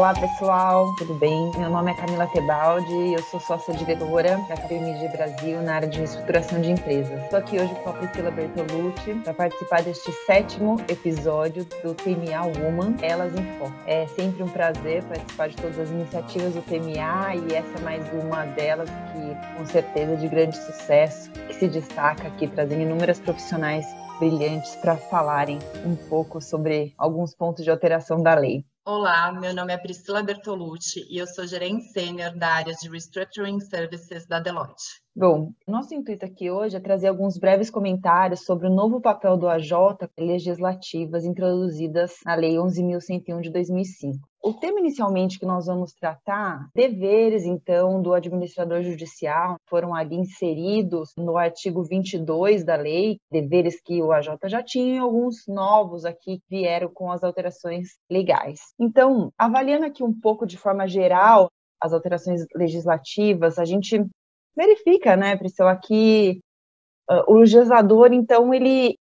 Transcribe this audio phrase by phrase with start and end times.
[0.00, 1.50] Olá pessoal, tudo bem?
[1.58, 5.98] Meu nome é Camila Tebaldi, eu sou sócia diretora da KPMG Brasil na área de
[5.98, 7.22] reestruturação de empresas.
[7.24, 12.96] Estou aqui hoje com a Priscila Bertolucci para participar deste sétimo episódio do TMA Woman,
[13.02, 13.74] Elas em Foco.
[13.86, 18.10] É sempre um prazer participar de todas as iniciativas do TMA e essa é mais
[18.14, 23.20] uma delas que com certeza é de grande sucesso, que se destaca aqui trazendo inúmeras
[23.20, 23.84] profissionais
[24.18, 28.64] brilhantes para falarem um pouco sobre alguns pontos de alteração da lei.
[28.92, 33.60] Olá, meu nome é Priscila Bertolucci e eu sou gerente sênior da área de Restructuring
[33.60, 35.00] Services da Deloitte.
[35.14, 39.48] Bom, nosso intuito aqui hoje é trazer alguns breves comentários sobre o novo papel do
[39.48, 39.70] AJ
[40.18, 44.29] legislativas introduzidas na Lei 11.101 de 2005.
[44.42, 51.10] O tema inicialmente que nós vamos tratar, deveres então do administrador judicial, foram ali inseridos
[51.14, 56.40] no artigo 22 da lei, deveres que o AJ já tinha e alguns novos aqui
[56.48, 58.60] vieram com as alterações legais.
[58.80, 64.02] Então, avaliando aqui um pouco de forma geral as alterações legislativas, a gente
[64.56, 66.40] verifica, né, Priscila, que
[67.10, 68.96] uh, o legislador, então, ele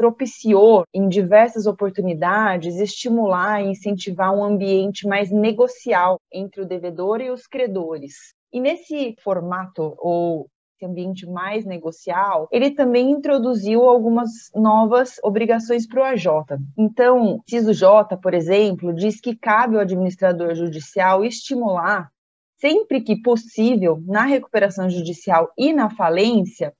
[0.00, 7.30] propiciou em diversas oportunidades estimular e incentivar um ambiente mais negocial entre o devedor e
[7.30, 8.14] os credores.
[8.50, 10.46] E nesse formato ou
[10.82, 16.26] ambiente mais negocial, ele também introduziu algumas novas obrigações para o AJ.
[16.78, 22.08] Então, CISO J, por exemplo, diz que cabe ao administrador judicial estimular,
[22.58, 26.72] sempre que possível, na recuperação judicial e na falência,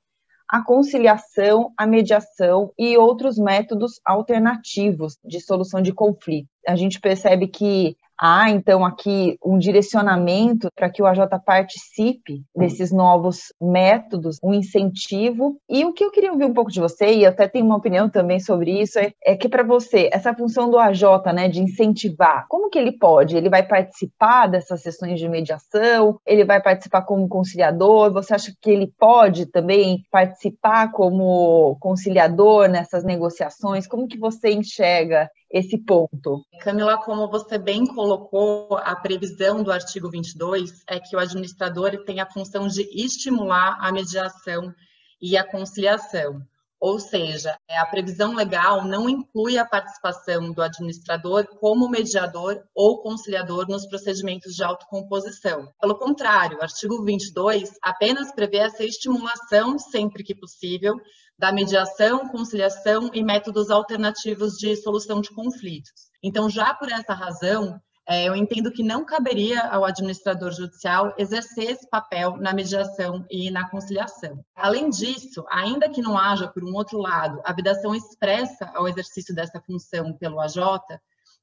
[0.50, 6.48] a conciliação, a mediação e outros métodos alternativos de solução de conflito.
[6.66, 12.92] A gente percebe que há, então, aqui um direcionamento para que o AJ participe desses
[12.92, 15.56] novos métodos, um incentivo.
[15.68, 17.76] E o que eu queria ouvir um pouco de você, e eu até tenho uma
[17.76, 21.02] opinião também sobre isso, é, é que para você, essa função do AJ,
[21.34, 23.36] né, de incentivar, como que ele pode?
[23.36, 26.18] Ele vai participar dessas sessões de mediação?
[26.26, 28.12] Ele vai participar como conciliador?
[28.12, 33.86] Você acha que ele pode também participar como conciliador nessas negociações?
[33.86, 36.44] Como que você enxerga esse ponto.
[36.60, 42.20] Camila, como você bem colocou, a previsão do artigo 22 é que o administrador tem
[42.20, 44.72] a função de estimular a mediação
[45.20, 46.40] e a conciliação.
[46.80, 53.02] Ou seja, é, a previsão legal não inclui a participação do administrador como mediador ou
[53.02, 55.70] conciliador nos procedimentos de autocomposição.
[55.78, 60.94] Pelo contrário, o artigo 22 apenas prevê essa estimulação, sempre que possível,
[61.40, 66.10] da mediação, conciliação e métodos alternativos de solução de conflitos.
[66.22, 71.70] Então, já por essa razão, é, eu entendo que não caberia ao administrador judicial exercer
[71.70, 74.44] esse papel na mediação e na conciliação.
[74.54, 79.34] Além disso, ainda que não haja, por um outro lado, a vedação expressa ao exercício
[79.34, 80.58] dessa função pelo AJ,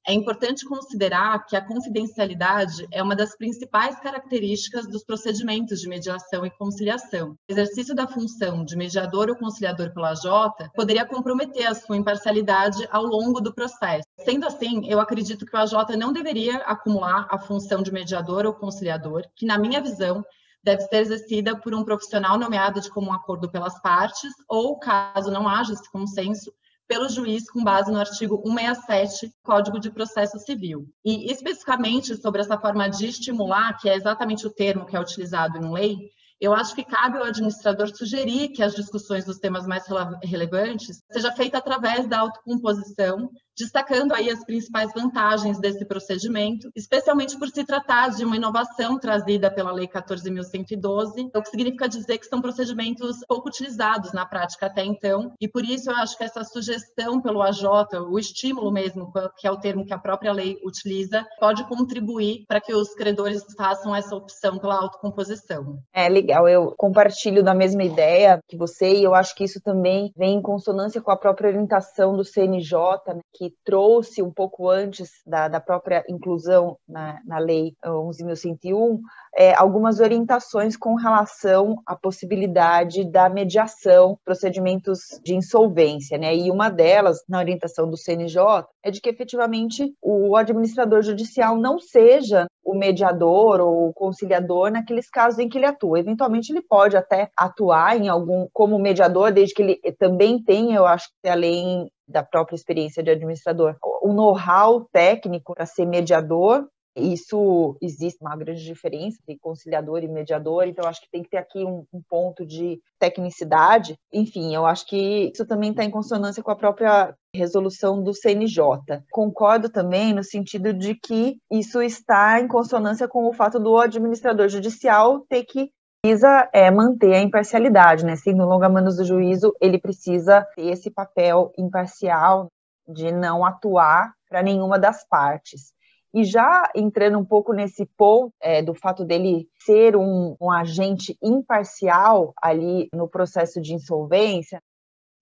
[0.08, 6.46] é importante considerar que a confidencialidade é uma das principais características dos procedimentos de mediação
[6.46, 7.32] e conciliação.
[7.32, 12.88] O exercício da função de mediador ou conciliador pela AJ poderia comprometer a sua imparcialidade
[12.90, 14.08] ao longo do processo.
[14.24, 18.54] Sendo assim, eu acredito que o AJ não deveria acumular a função de mediador ou
[18.54, 20.24] conciliador, que, na minha visão,
[20.64, 25.50] deve ser exercida por um profissional nomeado de comum acordo pelas partes, ou, caso não
[25.50, 26.50] haja esse consenso,
[26.88, 30.88] pelo juiz com base no artigo 167 Código de Processo Civil.
[31.04, 35.58] E especificamente sobre essa forma de estimular, que é exatamente o termo que é utilizado
[35.58, 35.98] em lei,
[36.40, 39.86] eu acho que cabe ao administrador sugerir que as discussões dos temas mais
[40.24, 47.50] relevantes seja feita através da autocomposição destacando aí as principais vantagens desse procedimento, especialmente por
[47.50, 52.42] se tratar de uma inovação trazida pela Lei 14.112, o que significa dizer que são
[52.42, 57.22] procedimentos pouco utilizados na prática até então, e por isso eu acho que essa sugestão
[57.22, 57.64] pelo AJ,
[58.10, 62.62] o estímulo mesmo, que é o termo que a própria lei utiliza, pode contribuir para
[62.62, 65.80] que os credores façam essa opção pela autocomposição.
[65.94, 70.12] É legal, eu compartilho da mesma ideia que você, e eu acho que isso também
[70.16, 75.10] vem em consonância com a própria orientação do CNJ, né, que trouxe um pouco antes
[75.26, 79.00] da, da própria inclusão na, na Lei 11.101
[79.38, 86.36] é, algumas orientações com relação à possibilidade da mediação, procedimentos de insolvência, né?
[86.36, 91.80] E uma delas, na orientação do CNJ, é de que efetivamente o administrador judicial não
[91.80, 96.00] seja o mediador ou o conciliador naqueles casos em que ele atua.
[96.00, 100.86] Eventualmente ele pode até atuar em algum como mediador, desde que ele também tenha, eu
[100.86, 106.68] acho que além da própria experiência de administrador, o know-how técnico para ser mediador
[106.98, 111.38] Isso existe uma grande diferença entre conciliador e mediador, então acho que tem que ter
[111.38, 113.96] aqui um, um ponto de tecnicidade.
[114.12, 119.04] Enfim, eu acho que isso também está em consonância com a própria resolução do CNJ.
[119.12, 124.50] Concordo também no sentido de que isso está em consonância com o fato do administrador
[124.50, 125.70] judicial ter que
[126.08, 128.16] precisa é, manter a imparcialidade, né?
[128.16, 132.50] Sendo longa-manos do juízo, ele precisa ter esse papel imparcial
[132.88, 135.74] de não atuar para nenhuma das partes.
[136.14, 141.18] E já entrando um pouco nesse ponto é, do fato dele ser um, um agente
[141.22, 144.62] imparcial ali no processo de insolvência,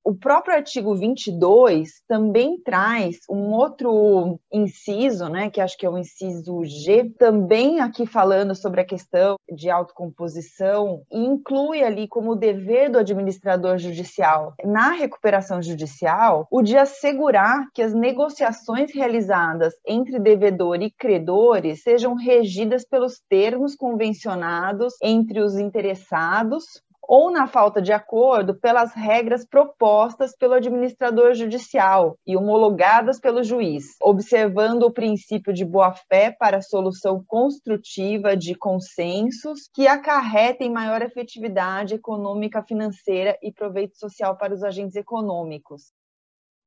[0.06, 5.98] o próprio artigo 22 também traz um outro inciso, né, que acho que é o
[5.98, 12.92] inciso G, também aqui falando sobre a questão de autocomposição, e inclui ali como dever
[12.92, 20.84] do administrador judicial na recuperação judicial o de assegurar que as negociações realizadas entre devedor
[20.84, 28.56] e credores sejam regidas pelos termos convencionados entre os interessados ou na falta de acordo
[28.56, 36.36] pelas regras propostas pelo administrador judicial e homologadas pelo juiz, observando o princípio de boa-fé
[36.38, 44.38] para a solução construtiva de consensos que acarretem maior efetividade econômica, financeira e proveito social
[44.38, 45.92] para os agentes econômicos.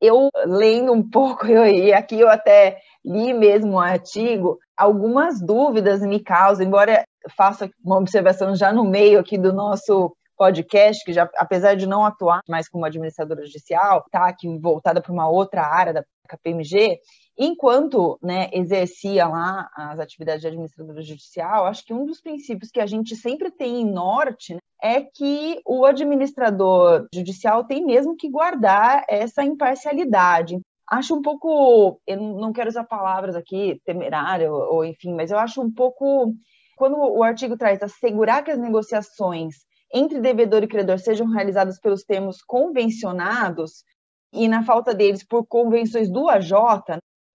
[0.00, 6.00] Eu lendo um pouco, eu, e aqui eu até li mesmo o artigo, algumas dúvidas
[6.02, 7.04] me causam, embora
[7.36, 12.06] faça uma observação já no meio aqui do nosso podcast, que já, apesar de não
[12.06, 17.00] atuar mais como administradora judicial, está aqui voltada para uma outra área da KPMG,
[17.36, 22.80] enquanto né, exercia lá as atividades de administradora judicial, acho que um dos princípios que
[22.80, 28.30] a gente sempre tem em norte né, é que o administrador judicial tem mesmo que
[28.30, 30.60] guardar essa imparcialidade.
[30.88, 35.60] Acho um pouco, eu não quero usar palavras aqui temerário ou enfim, mas eu acho
[35.60, 36.32] um pouco
[36.76, 39.56] quando o artigo traz assegurar que as negociações
[39.92, 43.84] entre devedor e credor sejam realizadas pelos termos convencionados
[44.32, 46.52] e na falta deles por convenções do AJ,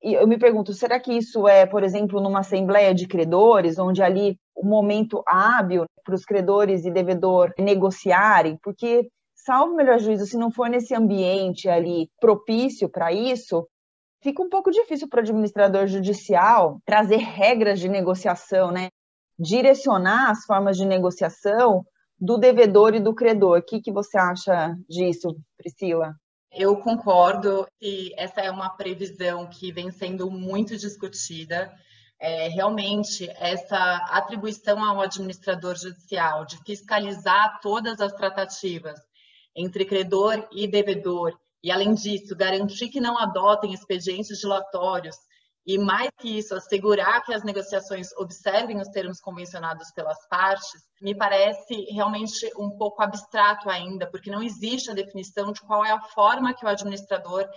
[0.03, 4.03] e eu me pergunto, será que isso é, por exemplo, numa assembleia de credores, onde
[4.03, 8.57] ali o momento hábil para os credores e devedor negociarem?
[8.61, 13.65] Porque, salvo melhor juízo, se não for nesse ambiente ali propício para isso,
[14.21, 18.89] fica um pouco difícil para o administrador judicial trazer regras de negociação, né?
[19.39, 21.85] Direcionar as formas de negociação
[22.23, 23.59] do devedor e do credor.
[23.59, 26.15] O que, que você acha disso, Priscila?
[26.49, 31.73] Eu concordo que essa é uma previsão que vem sendo muito discutida.
[32.17, 38.97] É, realmente, essa atribuição ao administrador judicial de fiscalizar todas as tratativas
[39.53, 45.17] entre credor e devedor, e, além disso, garantir que não adotem expedientes dilatórios
[45.65, 51.15] e mais que isso, assegurar que as negociações observem os termos convencionados pelas partes, me
[51.15, 56.01] parece realmente um pouco abstrato ainda, porque não existe a definição de qual é a
[56.01, 57.47] forma que o administrador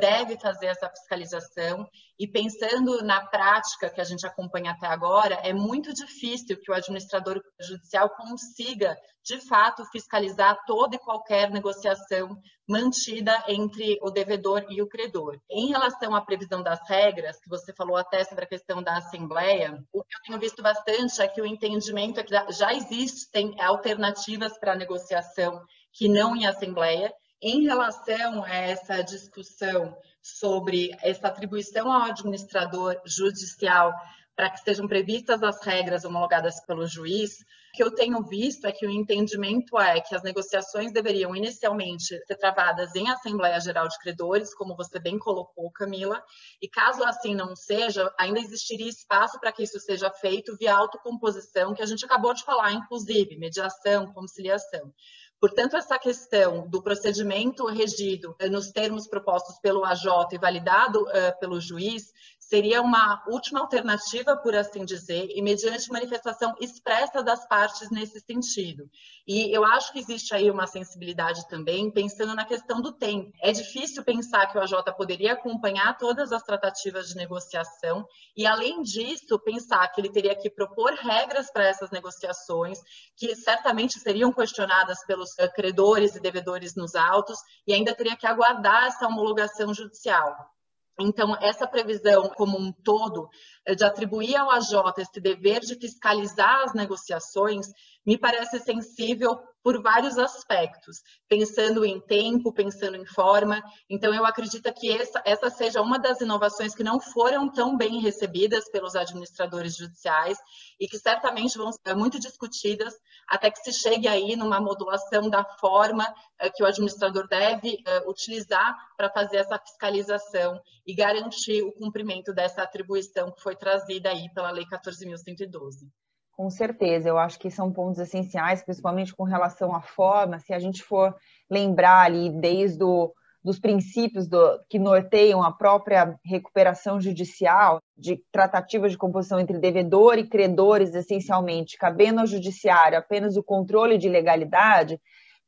[0.00, 1.88] deve fazer essa fiscalização.
[2.18, 6.74] E pensando na prática que a gente acompanha até agora, é muito difícil que o
[6.74, 12.36] administrador judicial consiga, de fato, fiscalizar toda e qualquer negociação
[12.68, 15.40] mantida entre o devedor e o credor.
[15.50, 19.82] Em relação à previsão das regras, que você falou até sobre a questão da assembleia,
[19.92, 24.56] o que eu tenho visto bastante é que o entendimento é que já existem alternativas
[24.58, 25.60] para negociação
[25.92, 27.12] que não em assembleia.
[27.42, 29.94] Em relação a essa discussão
[30.24, 33.92] sobre essa atribuição ao administrador judicial
[34.34, 38.72] para que sejam previstas as regras homologadas pelo juiz, o que eu tenho visto é
[38.72, 43.98] que o entendimento é que as negociações deveriam inicialmente ser travadas em Assembleia Geral de
[43.98, 46.22] Credores, como você bem colocou, Camila,
[46.60, 51.74] e caso assim não seja, ainda existiria espaço para que isso seja feito via autocomposição,
[51.74, 54.92] que a gente acabou de falar, inclusive, mediação, conciliação.
[55.40, 61.60] Portanto, essa questão do procedimento regido nos termos propostos pelo AJ e validado uh, pelo
[61.60, 62.12] juiz
[62.54, 68.88] seria uma última alternativa, por assim dizer, e mediante manifestação expressa das partes nesse sentido.
[69.26, 73.32] E eu acho que existe aí uma sensibilidade também, pensando na questão do tempo.
[73.42, 78.06] É difícil pensar que o AJ poderia acompanhar todas as tratativas de negociação
[78.36, 82.78] e, além disso, pensar que ele teria que propor regras para essas negociações,
[83.16, 88.28] que certamente seriam questionadas pelos eh, credores e devedores nos autos, e ainda teria que
[88.28, 90.53] aguardar essa homologação judicial.
[90.98, 93.28] Então, essa previsão como um todo,
[93.66, 97.66] eh, de atribuir ao AJ esse dever de fiscalizar as negociações,
[98.04, 103.62] me parece sensível por vários aspectos, pensando em tempo, pensando em forma.
[103.88, 107.98] Então, eu acredito que essa, essa seja uma das inovações que não foram tão bem
[107.98, 110.36] recebidas pelos administradores judiciais
[110.78, 112.92] e que certamente vão ser muito discutidas
[113.26, 118.10] até que se chegue aí numa modulação da forma uh, que o administrador deve uh,
[118.10, 124.28] utilizar para fazer essa fiscalização e garantir o cumprimento dessa atribuição que foi trazida aí
[124.34, 125.88] pela Lei 14.112.
[126.36, 130.58] Com certeza, eu acho que são pontos essenciais, principalmente com relação à forma, se a
[130.58, 131.14] gente for
[131.48, 133.12] lembrar ali desde o,
[133.42, 140.18] dos princípios do, que norteiam a própria recuperação judicial, de tratativas de composição entre devedor
[140.18, 144.98] e credores, essencialmente, cabendo ao judiciário apenas o controle de legalidade,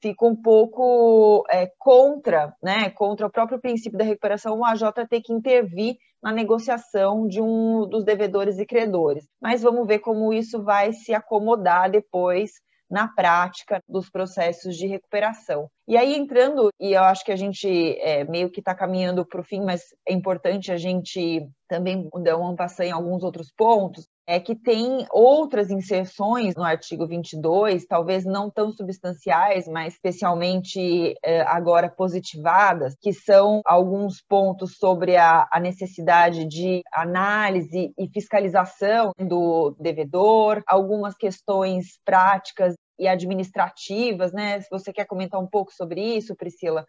[0.01, 5.21] fica um pouco é, contra, né, contra o próprio princípio da recuperação, o AJ ter
[5.21, 9.29] que intervir na negociação de um dos devedores e credores.
[9.41, 12.53] Mas vamos ver como isso vai se acomodar depois
[12.91, 15.69] na prática dos processos de recuperação.
[15.89, 17.69] E aí, entrando, e eu acho que a gente
[18.01, 22.37] é, meio que está caminhando para o fim, mas é importante a gente também dar
[22.37, 28.25] um passar em alguns outros pontos, é que tem outras inserções no artigo 22, talvez
[28.25, 35.61] não tão substanciais, mas especialmente é, agora positivadas, que são alguns pontos sobre a, a,
[35.61, 44.61] necessidade de análise e fiscalização do devedor, algumas questões práticas e administrativas, né?
[44.61, 46.85] Se você quer comentar um pouco sobre isso, Priscila,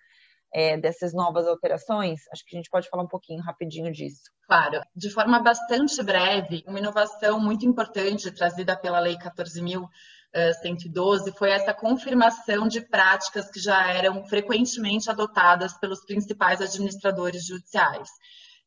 [0.58, 2.22] é, dessas novas alterações?
[2.34, 4.24] Acho que a gente pode falar um pouquinho rapidinho disso.
[4.48, 11.76] Claro, de forma bastante breve, uma inovação muito importante trazida pela Lei 14.112 foi essa
[11.76, 18.10] confirmação de práticas que já eram frequentemente adotadas pelos principais administradores judiciais.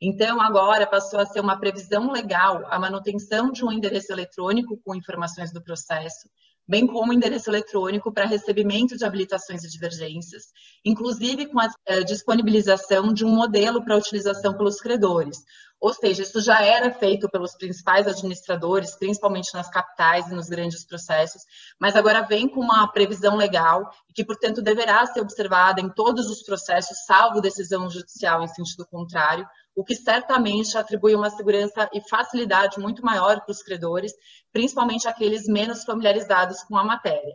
[0.01, 4.95] Então, agora passou a ser uma previsão legal a manutenção de um endereço eletrônico com
[4.95, 6.31] informações do processo,
[6.71, 10.45] bem como endereço eletrônico para recebimento de habilitações e divergências,
[10.85, 15.43] inclusive com a eh, disponibilização de um modelo para utilização pelos credores.
[15.81, 20.85] Ou seja, isso já era feito pelos principais administradores, principalmente nas capitais e nos grandes
[20.85, 21.43] processos,
[21.81, 26.29] mas agora vem com uma previsão legal e que, portanto, deverá ser observada em todos
[26.29, 32.07] os processos, salvo decisão judicial em sentido contrário, o que certamente atribui uma segurança e
[32.09, 34.13] facilidade muito maior para os credores,
[34.53, 37.35] principalmente aqueles menos familiarizados com a matéria.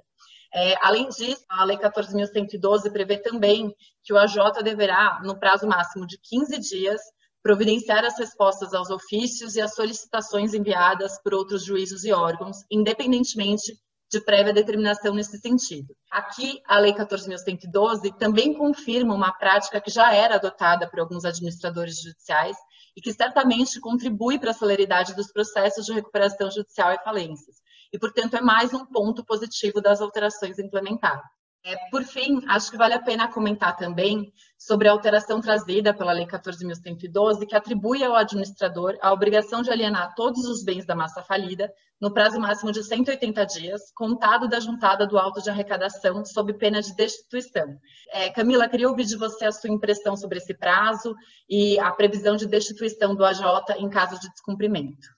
[0.54, 6.08] É, além disso, a Lei 14.112 prevê também que o AJ deverá, no prazo máximo
[6.08, 7.02] de 15 dias,
[7.46, 13.78] providenciar as respostas aos ofícios e às solicitações enviadas por outros juízos e órgãos, independentemente
[14.12, 15.96] de prévia determinação nesse sentido.
[16.10, 22.02] Aqui, a Lei 14.112 também confirma uma prática que já era adotada por alguns administradores
[22.02, 22.58] judiciais
[22.98, 27.58] e que certamente contribui para a celeridade dos processos de recuperação judicial e falências.
[27.94, 31.35] E, portanto, é mais um ponto positivo das alterações implementadas.
[31.68, 36.12] É, por fim, acho que vale a pena comentar também sobre a alteração trazida pela
[36.12, 41.24] Lei 14.112, que atribui ao administrador a obrigação de alienar todos os bens da massa
[41.24, 46.54] falida no prazo máximo de 180 dias, contado da juntada do auto de arrecadação, sob
[46.54, 47.80] pena de destituição.
[48.12, 51.16] É, Camila, queria ouvir de você a sua impressão sobre esse prazo
[51.50, 53.42] e a previsão de destituição do AJ
[53.80, 55.15] em caso de descumprimento.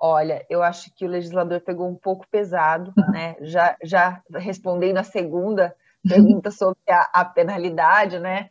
[0.00, 3.36] Olha, eu acho que o legislador pegou um pouco pesado, né?
[3.40, 5.74] Já, já respondendo a segunda
[6.08, 8.50] pergunta sobre a, a penalidade, né?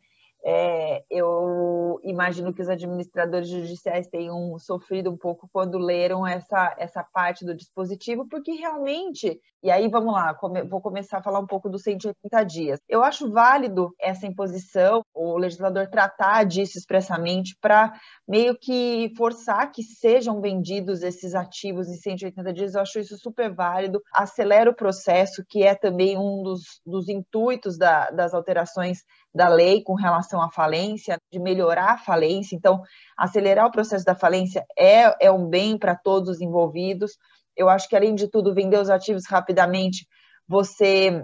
[0.50, 7.04] É, eu imagino que os administradores judiciais tenham sofrido um pouco quando leram essa, essa
[7.04, 11.46] parte do dispositivo, porque realmente, e aí vamos lá, come, vou começar a falar um
[11.46, 12.80] pouco dos 180 dias.
[12.88, 17.94] Eu acho válido essa imposição, o legislador tratar disso expressamente para
[18.25, 23.54] meio que forçar que sejam vendidos esses ativos em 180 dias, eu acho isso super
[23.54, 29.00] válido, acelera o processo, que é também um dos, dos intuitos da, das alterações
[29.38, 32.56] da lei com relação à falência, de melhorar a falência.
[32.56, 32.82] Então,
[33.15, 37.12] acelerar o processo da falência é, é um bem para todos os envolvidos.
[37.56, 40.08] Eu acho que, além de tudo, vender os ativos rapidamente,
[40.48, 41.24] você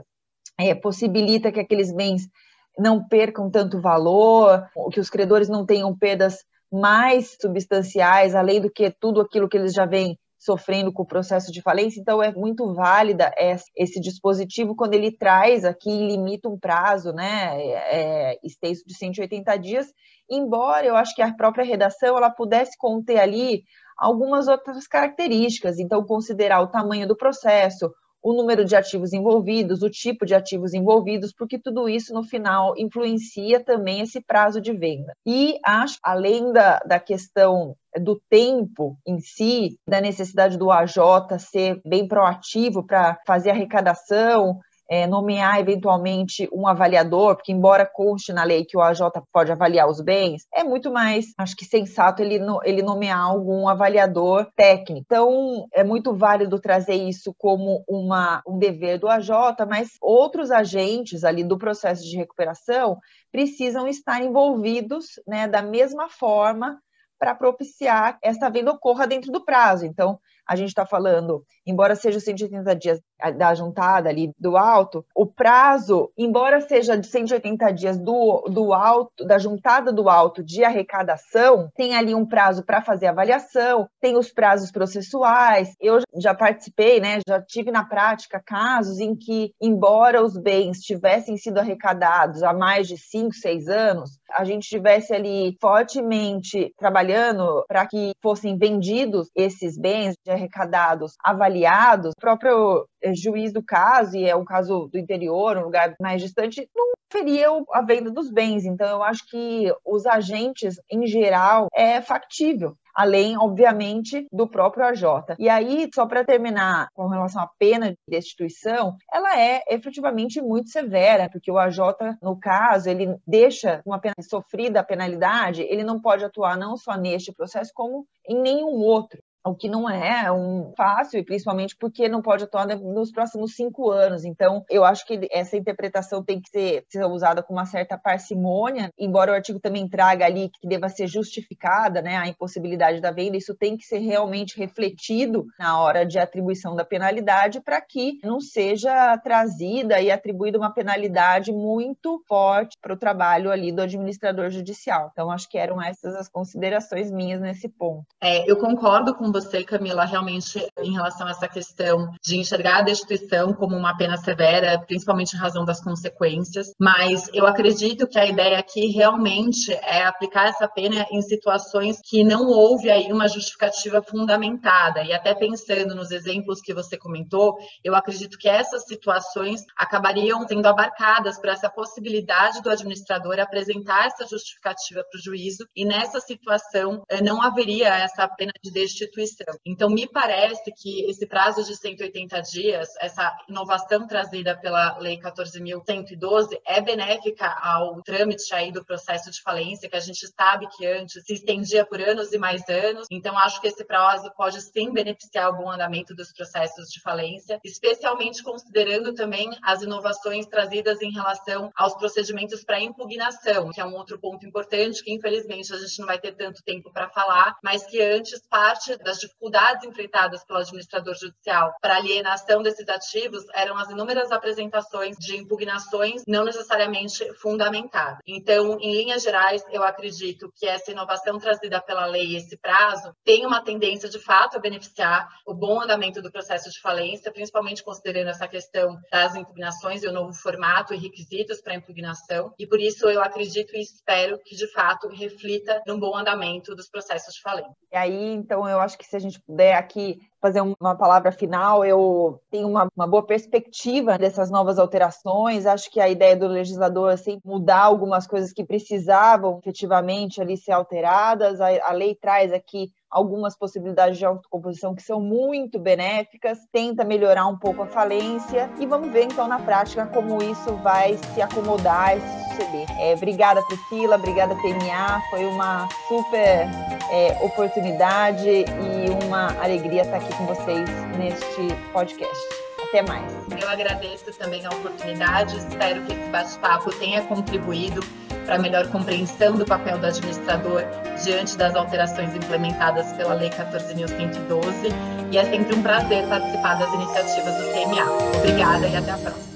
[0.60, 2.30] é, possibilita que aqueles bens
[2.78, 6.38] não percam tanto valor, que os credores não tenham perdas
[6.72, 11.52] mais substanciais, além do que tudo aquilo que eles já vêm sofrendo com o processo
[11.52, 13.34] de falência, então é muito válida
[13.78, 19.94] esse dispositivo quando ele traz aqui limita um prazo, né, é, extenso de 180 dias,
[20.30, 23.64] embora eu acho que a própria redação ela pudesse conter ali
[23.98, 27.90] algumas outras características, então considerar o tamanho do processo,
[28.22, 32.74] o número de ativos envolvidos, o tipo de ativos envolvidos, porque tudo isso no final
[32.78, 35.14] influencia também esse prazo de venda.
[35.26, 40.98] E acho, além da, da questão do tempo em si, da necessidade do AJ
[41.40, 44.60] ser bem proativo para fazer arrecadação,
[44.90, 49.90] é, nomear eventualmente um avaliador, porque embora conste na lei que o AJ pode avaliar
[49.90, 55.04] os bens, é muito mais, acho que sensato ele, ele nomear algum avaliador técnico.
[55.06, 59.30] Então, é muito válido trazer isso como uma, um dever do AJ,
[59.68, 62.98] mas outros agentes ali do processo de recuperação
[63.32, 66.78] precisam estar envolvidos né, da mesma forma
[67.24, 69.86] para propiciar essa venda ocorra dentro do prazo.
[69.86, 73.00] Então, a gente está falando, embora seja 180 dias
[73.38, 79.26] da juntada ali do alto, o prazo, embora seja de 180 dias do, do alto,
[79.26, 84.32] da juntada do alto de arrecadação, tem ali um prazo para fazer avaliação, tem os
[84.32, 85.74] prazos processuais.
[85.80, 91.38] Eu já participei, né, já tive na prática casos em que, embora os bens tivessem
[91.38, 97.86] sido arrecadados há mais de 5, 6 anos, a gente tivesse ali fortemente trabalhando para
[97.88, 104.28] que fossem vendidos esses bens de arrecadados avaliados, o próprio eh, juiz do caso, e
[104.28, 108.66] é um caso do interior, um lugar mais distante, não feria a venda dos bens.
[108.66, 115.36] Então, eu acho que os agentes, em geral, é factível além, obviamente, do próprio AJ.
[115.40, 120.70] E aí, só para terminar com relação à pena de destituição, ela é efetivamente muito
[120.70, 121.80] severa, porque o AJ,
[122.22, 126.96] no caso, ele deixa uma pena sofrida a penalidade, ele não pode atuar não só
[126.96, 132.08] neste processo, como em nenhum outro o que não é um fácil, e principalmente porque
[132.08, 134.24] não pode atuar nos próximos cinco anos.
[134.24, 138.90] Então, eu acho que essa interpretação tem que ser, ser, usada com uma certa parcimônia,
[138.98, 143.38] embora o artigo também traga ali que deva ser justificada né, a impossibilidade da venda,
[143.38, 148.40] isso tem que ser realmente refletido na hora de atribuição da penalidade para que não
[148.40, 155.10] seja trazida e atribuída uma penalidade muito forte para o trabalho ali do administrador judicial.
[155.12, 158.06] Então, acho que eram essas as considerações minhas nesse ponto.
[158.22, 162.82] É, eu concordo com você, Camila, realmente em relação a essa questão de enxergar a
[162.84, 168.26] destituição como uma pena severa, principalmente em razão das consequências, mas eu acredito que a
[168.26, 174.02] ideia aqui realmente é aplicar essa pena em situações que não houve aí uma justificativa
[174.02, 175.04] fundamentada.
[175.04, 180.68] E até pensando nos exemplos que você comentou, eu acredito que essas situações acabariam sendo
[180.68, 187.04] abarcadas por essa possibilidade do administrador apresentar essa justificativa para o juízo, e nessa situação
[187.10, 189.23] eh, não haveria essa pena de destituição
[189.66, 196.60] então, me parece que esse prazo de 180 dias, essa inovação trazida pela Lei 14.112,
[196.66, 201.24] é benéfica ao trâmite aí do processo de falência, que a gente sabe que antes
[201.24, 203.08] se estendia por anos e mais anos.
[203.12, 207.60] Então, acho que esse prazo pode sim beneficiar o bom andamento dos processos de falência,
[207.64, 213.96] especialmente considerando também as inovações trazidas em relação aos procedimentos para impugnação, que é um
[213.96, 217.86] outro ponto importante que, infelizmente, a gente não vai ter tanto tempo para falar, mas
[217.86, 223.78] que antes parte da das dificuldades enfrentadas pelo administrador judicial para alienação desses ativos eram
[223.78, 228.18] as inúmeras apresentações de impugnações não necessariamente fundamentadas.
[228.26, 233.46] Então, em linhas gerais, eu acredito que essa inovação trazida pela lei, esse prazo, tem
[233.46, 238.30] uma tendência de fato a beneficiar o bom andamento do processo de falência, principalmente considerando
[238.30, 242.54] essa questão das impugnações e o novo formato e requisitos para impugnação.
[242.58, 246.90] E por isso eu acredito e espero que de fato reflita no bom andamento dos
[246.90, 247.76] processos de falência.
[247.92, 251.86] E aí, então, eu acho que se a gente puder aqui fazer uma palavra final,
[251.86, 255.66] eu tenho uma, uma, boa perspectiva dessas novas alterações.
[255.66, 260.58] Acho que a ideia do legislador é sempre mudar algumas coisas que precisavam efetivamente ali
[260.58, 261.62] ser alteradas.
[261.62, 267.48] A, a lei traz aqui algumas possibilidades de autocomposição que são muito benéficas, tenta melhorar
[267.48, 272.18] um pouco a falência e vamos ver então na prática como isso vai se acomodar
[272.54, 272.86] se suceder.
[273.00, 276.68] É, obrigada Priscila, obrigada TMA, foi uma super
[277.12, 282.64] é, oportunidade e uma alegria estar aqui com vocês neste podcast.
[282.90, 283.32] Até mais.
[283.60, 288.02] Eu agradeço também a oportunidade, espero que esse bate-papo tenha contribuído
[288.46, 290.84] para melhor compreensão do papel do administrador
[291.24, 294.94] diante das alterações implementadas pela Lei 14.112
[295.32, 298.38] e é sempre um prazer participar das iniciativas do CMA.
[298.38, 299.53] Obrigada e até a próxima.